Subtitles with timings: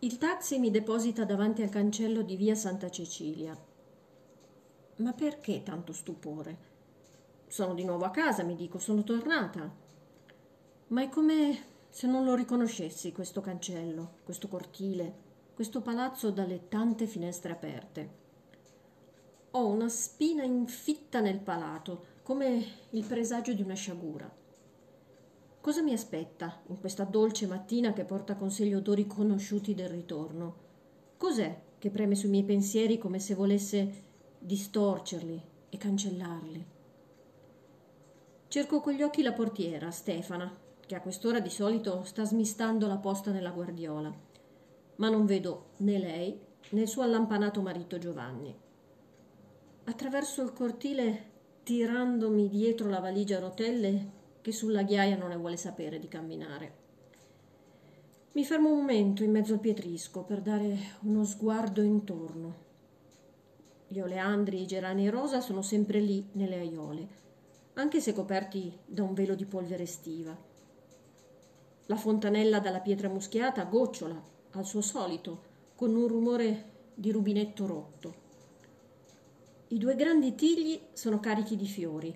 [0.00, 3.56] Il taxi mi deposita davanti al cancello di via Santa Cecilia.
[4.96, 6.58] Ma perché tanto stupore?
[7.46, 9.74] Sono di nuovo a casa, mi dico, sono tornata.
[10.88, 15.14] Ma è come se non lo riconoscessi questo cancello, questo cortile,
[15.54, 18.10] questo palazzo dalle tante finestre aperte.
[19.52, 24.30] Ho una spina infitta nel palato, come il presagio di una sciagura.
[25.66, 29.88] Cosa mi aspetta in questa dolce mattina che porta con sé gli odori conosciuti del
[29.88, 30.54] ritorno?
[31.16, 34.04] Cos'è che preme sui miei pensieri come se volesse
[34.38, 36.66] distorcerli e cancellarli?
[38.46, 42.98] Cerco con gli occhi la portiera, Stefana, che a quest'ora di solito sta smistando la
[42.98, 44.14] posta nella guardiola,
[44.94, 46.40] ma non vedo né lei
[46.70, 48.56] né il suo allampanato marito Giovanni.
[49.82, 51.30] Attraverso il cortile,
[51.64, 56.72] tirandomi dietro la valigia a rotelle che sulla ghiaia non ne vuole sapere di camminare.
[58.34, 62.54] Mi fermo un momento in mezzo al pietrisco per dare uno sguardo intorno.
[63.88, 67.24] Gli oleandri, i gerani e rosa sono sempre lì nelle aiole
[67.72, 70.34] anche se coperti da un velo di polvere estiva.
[71.86, 74.22] La fontanella dalla pietra muschiata gocciola,
[74.52, 75.42] al suo solito,
[75.74, 78.14] con un rumore di rubinetto rotto.
[79.68, 82.14] I due grandi tigli sono carichi di fiori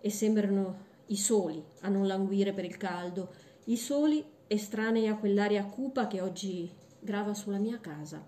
[0.00, 3.32] e sembrano i soli a non languire per il caldo,
[3.64, 8.26] i soli estranei a quell'aria cupa che oggi grava sulla mia casa.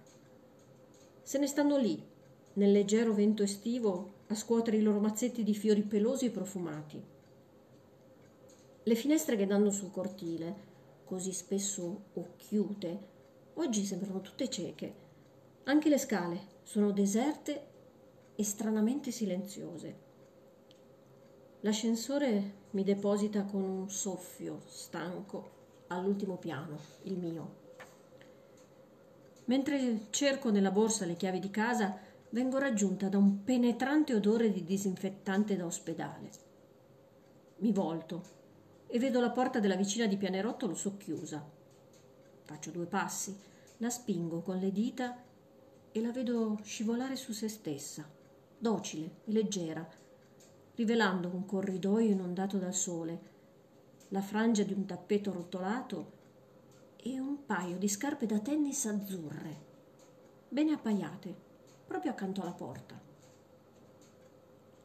[1.23, 2.01] Se ne stanno lì,
[2.55, 7.03] nel leggero vento estivo, a scuotere i loro mazzetti di fiori pelosi e profumati.
[8.83, 10.73] Le finestre che danno sul cortile,
[11.05, 12.99] così spesso occhiute,
[13.55, 15.03] oggi sembrano tutte cieche.
[15.65, 17.67] Anche le scale sono deserte
[18.35, 20.03] e stranamente silenziose.
[21.61, 25.51] L'ascensore mi deposita con un soffio stanco
[25.89, 27.63] all'ultimo piano, il mio.
[29.47, 31.97] Mentre cerco nella borsa le chiavi di casa,
[32.31, 36.31] vengo raggiunta da un penetrante odore di disinfettante da ospedale.
[37.59, 38.23] Mi volto
[38.89, 41.49] e vedo la porta della vicina di pianerottolo socchiusa.
[42.43, 43.39] Faccio due passi,
[43.79, 45.23] la spingo con le dita
[45.93, 48.05] e la vedo scivolare su se stessa,
[48.59, 49.89] docile e leggera,
[50.77, 53.33] rivelando un corridoio inondato dal sole,
[54.09, 56.13] la frangia di un tappeto rotolato
[56.97, 59.57] e un paio di scarpe da tennis azzurre,
[60.49, 61.35] bene appaiate
[61.87, 63.01] proprio accanto alla porta.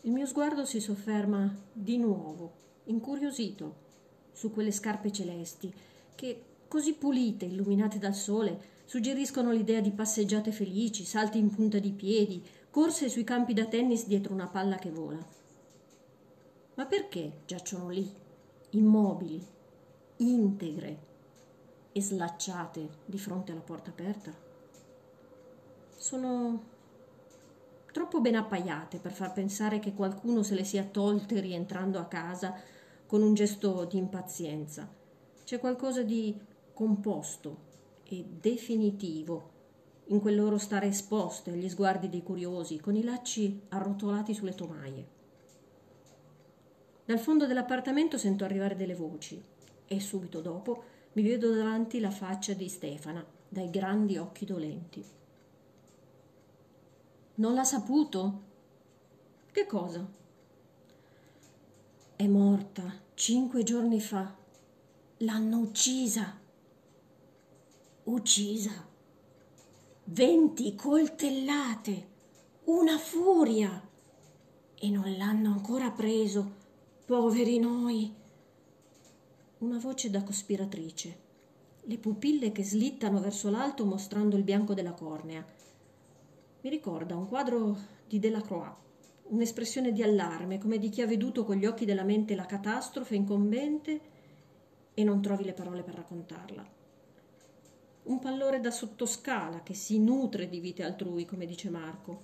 [0.01, 2.53] Il mio sguardo si sofferma di nuovo,
[2.85, 3.87] incuriosito,
[4.31, 5.73] su quelle scarpe celesti
[6.15, 11.91] che, così pulite, illuminate dal sole, suggeriscono l'idea di passeggiate felici, salti in punta di
[11.91, 15.37] piedi, corse sui campi da tennis dietro una palla che vola.
[16.79, 18.09] Ma perché giacciono lì,
[18.69, 19.45] immobili,
[20.15, 21.07] integre
[21.91, 24.31] e slacciate di fronte alla porta aperta?
[25.97, 26.63] Sono
[27.91, 32.55] troppo ben appaiate per far pensare che qualcuno se le sia tolte rientrando a casa
[33.05, 34.89] con un gesto di impazienza.
[35.43, 36.33] C'è qualcosa di
[36.73, 37.57] composto
[38.05, 39.49] e definitivo
[40.05, 45.18] in quel loro stare esposte agli sguardi dei curiosi, con i lacci arrotolati sulle tomaie.
[47.09, 49.43] Dal fondo dell'appartamento sento arrivare delle voci
[49.87, 50.83] e subito dopo
[51.13, 55.03] mi vedo davanti la faccia di Stefana, dai grandi occhi dolenti.
[57.33, 58.41] Non l'ha saputo?
[59.51, 60.07] Che cosa?
[62.15, 64.31] È morta cinque giorni fa.
[65.17, 66.39] L'hanno uccisa.
[68.03, 68.87] Uccisa.
[70.03, 72.07] Venti coltellate.
[72.65, 73.89] Una furia.
[74.75, 76.58] E non l'hanno ancora preso.
[77.09, 78.13] Poveri noi.
[79.57, 81.17] Una voce da cospiratrice.
[81.81, 85.43] Le pupille che slittano verso l'alto mostrando il bianco della cornea
[86.61, 87.75] mi ricorda un quadro
[88.07, 88.71] di Delacroix,
[89.29, 93.15] un'espressione di allarme, come di chi ha veduto con gli occhi della mente la catastrofe
[93.15, 94.01] incombente
[94.93, 96.63] e non trovi le parole per raccontarla.
[98.03, 102.21] Un pallore da sottoscala che si nutre di vite altrui, come dice Marco.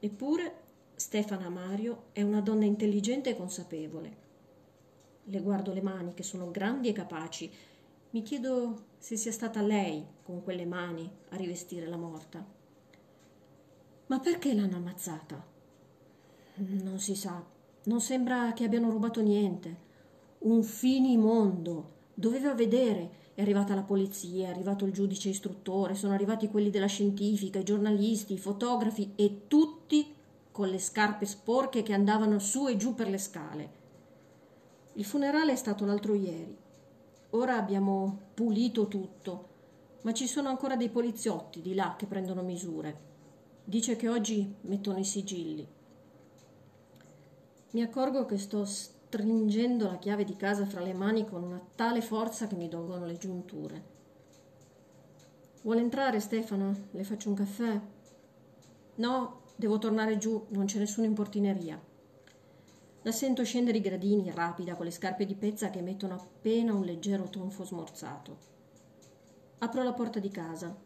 [0.00, 0.61] Eppure
[1.02, 4.16] Stefana Mario è una donna intelligente e consapevole.
[5.24, 7.50] Le guardo le mani che sono grandi e capaci.
[8.10, 12.46] Mi chiedo se sia stata lei con quelle mani a rivestire la morta.
[14.06, 15.44] Ma perché l'hanno ammazzata?
[16.54, 17.44] Non si sa.
[17.82, 19.76] Non sembra che abbiano rubato niente.
[20.38, 21.94] Un finimondo.
[22.14, 23.10] Doveva vedere.
[23.34, 27.64] È arrivata la polizia, è arrivato il giudice istruttore, sono arrivati quelli della scientifica, i
[27.64, 30.20] giornalisti, i fotografi e tutti
[30.52, 33.70] con le scarpe sporche che andavano su e giù per le scale.
[34.94, 36.56] Il funerale è stato l'altro ieri.
[37.30, 39.48] Ora abbiamo pulito tutto.
[40.02, 43.10] ma ci sono ancora dei poliziotti di là che prendono misure.
[43.64, 45.66] Dice che oggi mettono i sigilli.
[47.70, 52.02] Mi accorgo che sto stringendo la chiave di casa fra le mani con una tale
[52.02, 53.90] forza che mi dolgono le giunture.
[55.62, 56.88] Vuole entrare Stefano?
[56.90, 57.80] Le faccio un caffè?
[58.96, 61.80] No, devo tornare giù, non c'è nessuno in portineria.
[63.02, 66.84] La sento scendere i gradini, rapida, con le scarpe di pezza che emettono appena un
[66.84, 68.50] leggero tonfo smorzato.
[69.58, 70.76] Apro la porta di casa,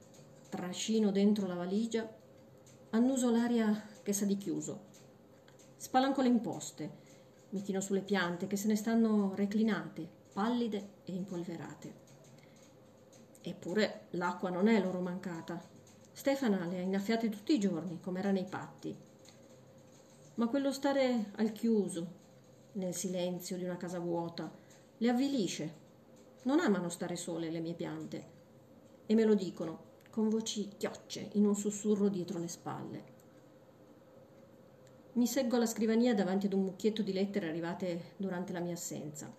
[0.49, 2.11] trascino dentro la valigia,
[2.91, 4.85] annuso l'aria che sa di chiuso.
[5.77, 6.91] Spalanco le imposte,
[7.51, 11.95] mi chino sulle piante che se ne stanno reclinate, pallide e impolverate.
[13.43, 15.76] Eppure l'acqua non è loro mancata.
[16.17, 18.97] Stefana le ha innaffiate tutti i giorni, come era nei patti.
[20.37, 22.07] Ma quello stare al chiuso,
[22.73, 24.51] nel silenzio di una casa vuota,
[24.97, 25.75] le avvilisce.
[26.45, 28.25] Non amano stare sole le mie piante.
[29.05, 29.79] E me lo dicono,
[30.09, 33.05] con voci chiocce, in un sussurro dietro le spalle.
[35.13, 39.31] Mi seggo alla scrivania davanti ad un mucchietto di lettere arrivate durante la mia assenza.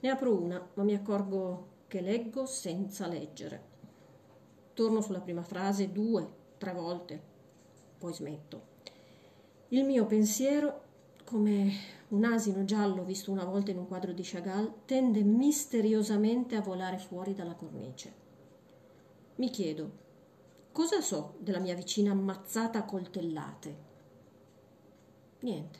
[0.00, 3.76] Ne apro una, ma mi accorgo che leggo senza leggere.
[4.78, 6.24] Torno sulla prima frase due,
[6.56, 7.20] tre volte,
[7.98, 8.62] poi smetto.
[9.70, 10.82] Il mio pensiero,
[11.24, 11.72] come
[12.10, 16.98] un asino giallo visto una volta in un quadro di Chagall, tende misteriosamente a volare
[16.98, 18.14] fuori dalla cornice.
[19.34, 19.90] Mi chiedo,
[20.70, 23.76] cosa so della mia vicina ammazzata a coltellate?
[25.40, 25.78] Niente.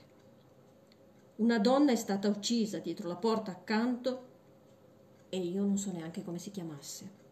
[1.36, 4.26] Una donna è stata uccisa dietro la porta accanto
[5.28, 7.26] e io non so neanche come si chiamasse.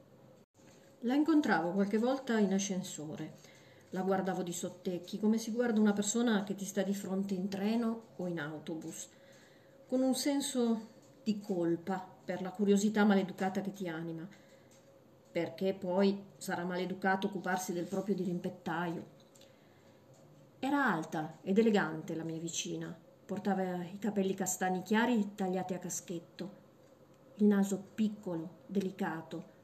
[1.01, 3.35] La incontravo qualche volta in ascensore.
[3.91, 7.49] La guardavo di sottecchi, come si guarda una persona che ti sta di fronte in
[7.49, 9.09] treno o in autobus,
[9.87, 14.27] con un senso di colpa per la curiosità maleducata che ti anima,
[15.31, 19.15] perché poi sarà maleducato occuparsi del proprio dirimpettaio.
[20.59, 22.97] Era alta ed elegante la mia vicina,
[23.27, 26.65] portava i capelli castani chiari tagliati a caschetto.
[27.37, 29.56] Il naso piccolo, delicato,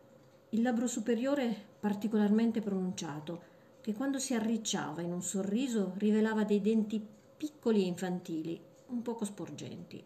[0.54, 3.50] il labbro superiore particolarmente pronunciato,
[3.80, 7.04] che quando si arricciava in un sorriso rivelava dei denti
[7.36, 10.02] piccoli e infantili, un poco sporgenti.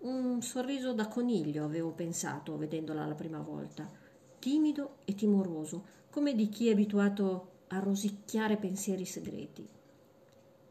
[0.00, 3.90] Un sorriso da coniglio avevo pensato vedendola la prima volta,
[4.38, 9.68] timido e timoroso, come di chi è abituato a rosicchiare pensieri segreti.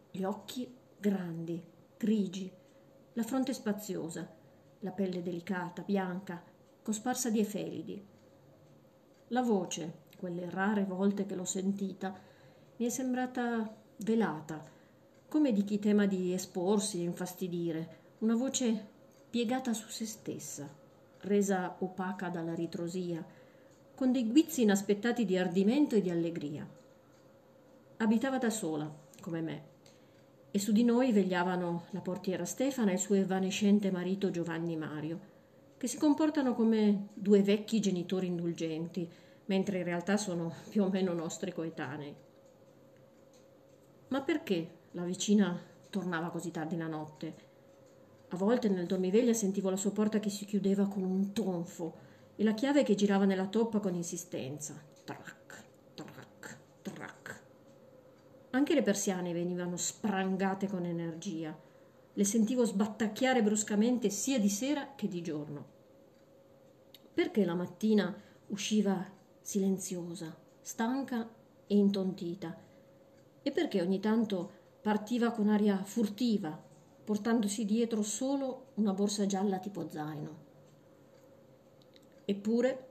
[0.09, 1.61] Gli occhi grandi,
[1.97, 2.49] grigi,
[3.13, 4.27] la fronte spaziosa,
[4.79, 6.41] la pelle delicata, bianca,
[6.81, 8.15] cosparsa di efelidi.
[9.31, 12.17] La voce, quelle rare volte che l'ho sentita,
[12.77, 14.63] mi è sembrata velata,
[15.27, 18.85] come di chi tema di esporsi e infastidire, una voce
[19.29, 20.67] piegata su se stessa,
[21.21, 23.25] resa opaca dalla ritrosia,
[23.93, 26.65] con dei guizzi inaspettati di ardimento e di allegria.
[27.97, 28.89] Abitava da sola,
[29.19, 29.63] come me,
[30.51, 35.35] e su di noi vegliavano la portiera Stefana e il suo evanescente marito Giovanni Mario,
[35.77, 39.09] che si comportano come due vecchi genitori indulgenti,
[39.45, 42.15] mentre in realtà sono più o meno nostri coetanei.
[44.09, 45.59] Ma perché la vicina
[45.89, 47.45] tornava così tardi la notte?
[48.29, 52.43] A volte nel dormiveglia sentivo la sua porta che si chiudeva con un tonfo e
[52.43, 54.81] la chiave che girava nella toppa con insistenza.
[55.03, 57.41] Trac, trac, trac.
[58.49, 61.57] Anche le persiane venivano sprangate con energia.
[62.17, 65.65] Le sentivo sbattacchiare bruscamente sia di sera che di giorno.
[67.13, 68.11] Perché la mattina
[68.47, 69.05] usciva
[69.39, 71.29] silenziosa, stanca
[71.67, 72.57] e intontita?
[73.43, 74.49] E perché ogni tanto
[74.81, 76.59] partiva con aria furtiva,
[77.03, 80.37] portandosi dietro solo una borsa gialla tipo zaino?
[82.25, 82.87] Eppure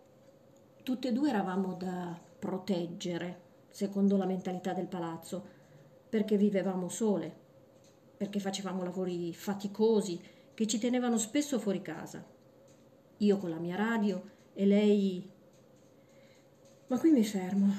[0.84, 3.40] tutte e due eravamo da proteggere,
[3.70, 5.44] secondo la mentalità del palazzo,
[6.08, 7.45] perché vivevamo sole,
[8.16, 10.20] perché facevamo lavori faticosi
[10.54, 12.24] che ci tenevano spesso fuori casa.
[13.18, 14.22] Io con la mia radio
[14.54, 15.30] e lei...
[16.88, 17.72] Ma qui mi fermo,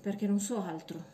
[0.00, 1.13] perché non so altro.